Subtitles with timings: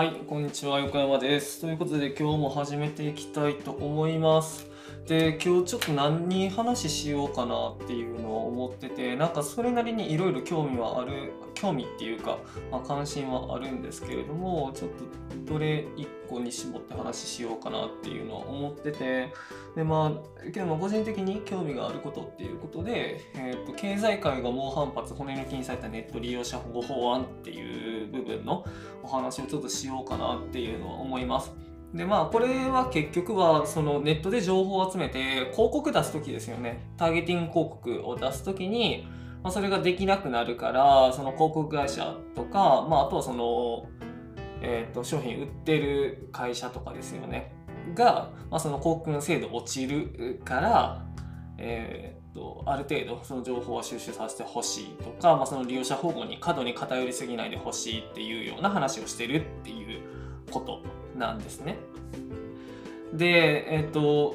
[0.00, 1.60] はい、こんにちは、横山です。
[1.60, 4.69] ということで、今日も始めていきたいと思います。
[5.10, 12.38] で、今日ちょっと何に話しようかなっていうのを思ってて、なんかそれなりにいろいろ興味はある、興味っていうか、
[12.70, 19.32] まあ、関心はあるんですけれども、ちょっとどれ一個に絞って話しようかなっていうのを思ってて、
[19.74, 28.64] で、まあ、けどまあ個人的に興味があることっていうことで、えーと経済界が猛反発、骨抜きにされたネット利用者保護法案っていう部分の
[29.02, 31.69] お話をちょっとしようかなっていうのは思います。
[31.94, 36.92] でまあこれは結局はそのネットで情報を集めて広告出す時ですよね。
[36.96, 39.08] ターゲティング広告を出す時に、
[39.42, 43.88] まあ、それができなくなるからその広告会社とか、まあ、あとはその、
[44.62, 47.52] えー、と商品売ってる会社とかですよね。
[47.94, 51.06] が、まあ、その広告の精度落ちるから、
[51.58, 60.00] えーとある程度その情報を収集させてほしいとか、まあ、その利用者保護に過度に偏りすぎないでほしいっていうような話をしてるっていう
[60.50, 60.80] こと。
[61.20, 61.78] なんですね。
[63.12, 64.34] で、えっ、と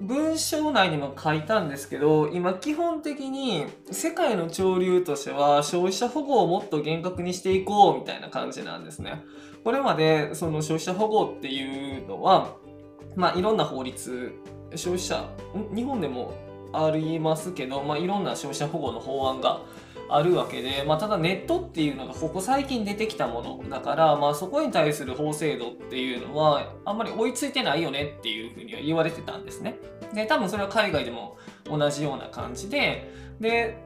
[0.00, 9.24] 文章内にも書いたんですけど今基本的に世界の潮流としては消費者保護をもっと厳格にしていこうみたいな感じなんですね。
[9.64, 12.56] これまでその消費者保護っていうのは、
[13.16, 14.32] まあ、いろんな法律
[14.74, 15.28] 消費者
[15.74, 16.34] 日本でも
[16.72, 19.62] ありますけど、まあ、いろんな消費者保護の法案が
[20.08, 29.78] あるわけで、まあ、ただネットっていうのがここ最近出てきたものだから、まあ、そこに対する法制度っていうのはあんまり追いついてないよねっていうふうには言われてたんですね。
[30.14, 33.78] で多分それは海外でも同じような感じでで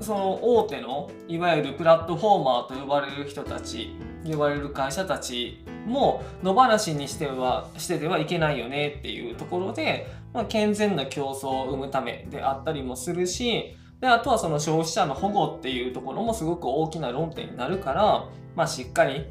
[0.00, 19.26] その大手のいわゆるプラットフォーマーと呼ばれる人たち呼ばれる会社たちも野放しにしてはしててはいけないよねっていうところで、まあ、健全な競争を生むためであったりもするしであとはその消費者の保護っていうところもすごく大きな論点になるから、まあ、しっかり、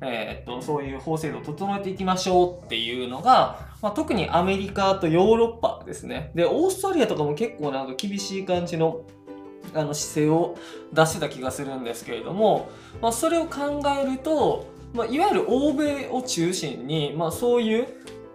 [0.00, 6.32] えーっとそういう法制度を整えていきましょうっていうのが、まあ、特にアメリカとヨーロッパですね。
[6.34, 9.04] でオーストラリアとかも結構なんか厳しい感じの
[9.74, 10.56] あの姿勢を
[10.92, 12.70] 出してた気がするんですけれども、
[13.02, 17.86] まあ、それを考えると、まあ、いわゆる欧米を中心に、まあ、そういう、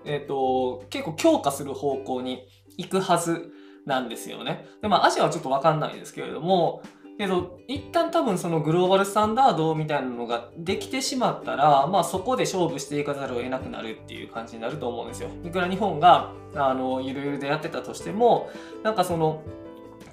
[0.05, 2.45] えー、と結構強化する方向に
[2.77, 3.51] 行くはず
[3.85, 4.65] なんですよね。
[4.81, 6.81] でまあアジアはちょっと分かんないですけれども
[7.17, 15.29] けど一旦多分そのグローバルスタンダードみたいなのができてしまったら、まあ、そこで勝負していかざるを得なくなるっていう感じになると思うんですよ。
[15.43, 18.49] いくら日本があのゆるゆるでやってたとしても
[18.83, 19.43] なんかその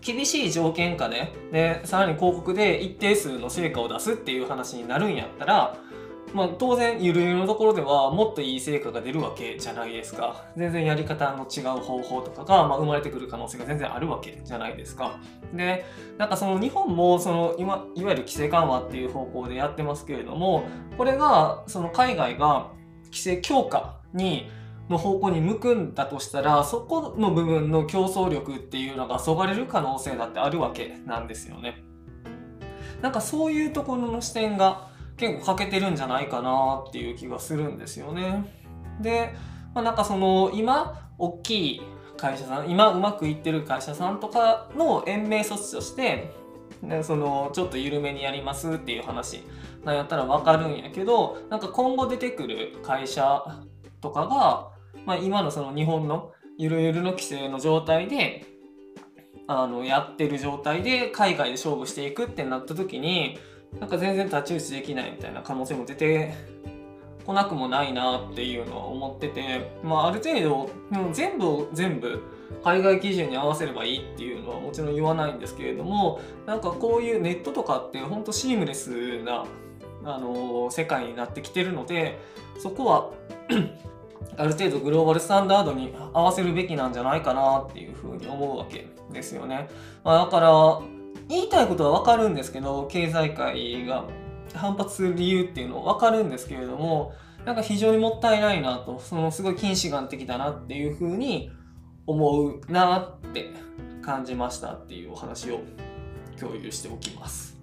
[0.03, 5.77] 厳しい条件下ででさらに広告で一定数の成果を出すっていう話になるんやったら、
[6.33, 15.19] まあ、当然ゆるゆるのところではもっといい成果が出るわけじゃないですか全然やり方の違う方法とかが、まあ、生まれてくる可能性が全然あるわけじゃないですか
[15.55, 15.85] で
[16.19, 20.65] なんかその日本もその今いわゆる規制緩和っていう方向でやってますけれども
[20.97, 22.71] これがその海外が
[23.07, 24.49] 規制強化に
[24.91, 31.85] の方向に向くんだとしたらそこの部分の競争力っていうのがそがれる可能性だってあるわけなんですよね。
[33.01, 34.90] なんかそういうところの視点が
[35.21, 38.45] 結構欠けてるんじゃないかなっていう気がするんですよね。
[39.01, 39.35] で、
[39.75, 41.83] まあ、なんかその今大きい
[42.17, 46.33] 会社さん今うまくいってる会社さんとかの延命措置として
[46.83, 49.43] ね、そのちょっと緩めにやりますっていう話
[49.85, 53.43] なんやったら分かるんやけどなんか今後出てくる会社
[54.01, 54.71] とかが、
[55.05, 58.47] まあ、今のその日本のゆるゆるの規制の状態で
[59.47, 63.39] あのやってる状態で海外で勝負していくってなった時に
[63.79, 66.35] なんか全然太刀打ちできないみたいな可能性も出て
[67.25, 72.23] こなくもないなっていうのは思ってて、まあ、ある程度でも全部を全部
[72.65, 79.47] 海外基準に合わせればいいっていうのはもちろん言わないんですけれどもなんかこういうネットとかって本当シームレスな
[80.05, 82.19] あの世界になってきてるので
[82.59, 83.11] そこは
[84.37, 89.69] ある程度グローバルスタンダードに合わせるべきなんじゃないかなっていうふうに思うわけですよね。
[90.03, 90.81] まあ、だから
[91.31, 94.04] 言いたいことは分かるんですけど経済界が
[94.53, 97.15] 反発する理由っていうのは分かるんですけれども
[97.45, 101.51] なんか非常にもったいないなとそのすごい近視眼的だなっていうふうに
[102.07, 103.51] 思うなって
[104.03, 105.60] 感じましたっていうお話を
[106.39, 107.59] 共有しておきます。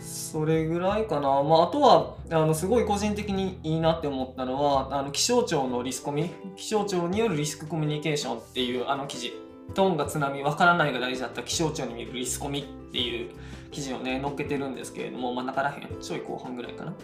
[0.00, 9.32] それぐらいかな、まあ、あとはあのすごい個人的にいいなって思ったのはあの気象庁のリスコミ気象庁によるリスクコミュニケーションっていうあの記事
[9.72, 13.30] トンが津波わからないが大事だった気象庁に見るリスコミっていう
[13.70, 16.94] 記事をね載っけてるんですけれども真ん中らへんちょい後半ぐらいかな。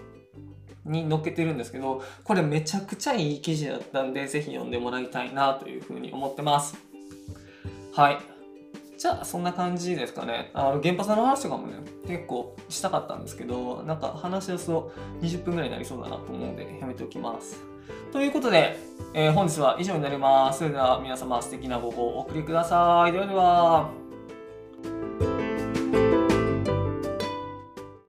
[0.85, 6.77] に載っけてるんですけどこれめちゃくちゃいい記事だったんで是非読んでもらいたいなというふうに思ってます。
[7.93, 8.38] はい。
[8.99, 10.51] じゃあそんな感じですかね。
[10.55, 11.75] あの原発の話とかもね、
[12.09, 14.93] 結構したかったんですけど、なんか話し出すと
[15.23, 17.63] 20分ぐらいになりそうだなと思うんで、やめておきます。
[18.13, 18.77] ということで、
[19.15, 20.59] えー本日は以上になります。
[20.59, 23.13] それでは皆様素敵な午後をお送りください。
[23.13, 24.08] ではでは。